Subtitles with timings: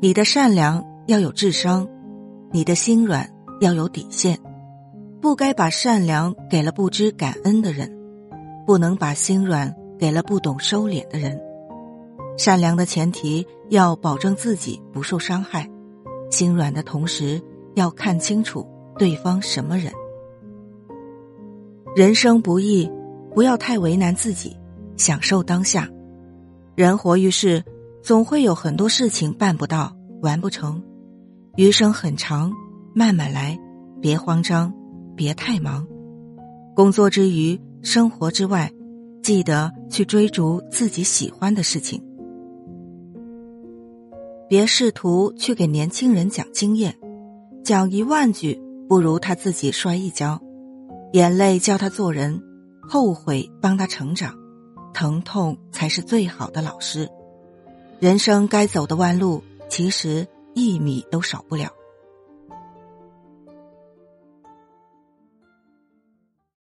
[0.00, 1.88] 你的善良要有智商，
[2.52, 3.28] 你的心软
[3.60, 4.38] 要有底线。
[5.20, 7.92] 不该把善良给了不知感恩的人，
[8.64, 11.40] 不能把心软给了不懂收敛的人。
[12.36, 15.68] 善良的前提要保证自己不受伤害，
[16.30, 17.42] 心软的同时
[17.74, 18.64] 要看清楚
[18.96, 19.92] 对方什么人。
[21.96, 22.88] 人生不易，
[23.34, 24.56] 不要太为难自己，
[24.96, 25.88] 享受当下。
[26.76, 27.64] 人活于世，
[28.08, 30.82] 总会有很多事情办不到、完不成。
[31.56, 32.50] 余生很长，
[32.94, 33.58] 慢慢来，
[34.00, 34.72] 别慌张，
[35.14, 35.86] 别太忙。
[36.74, 38.72] 工作之余，生活之外，
[39.22, 42.02] 记得去追逐自己喜欢的事情。
[44.48, 46.98] 别试图去给年轻人讲经验，
[47.62, 50.40] 讲一万句不如他自己摔一跤。
[51.12, 52.42] 眼泪教他做人，
[52.80, 54.34] 后悔帮他成长，
[54.94, 57.06] 疼痛才是最好的老师。
[58.00, 61.72] 人生该走的弯路，其实一米都少不了。